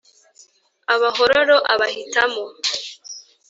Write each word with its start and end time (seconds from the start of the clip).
Abahororo 0.93 1.57
abahitamo 1.73 2.43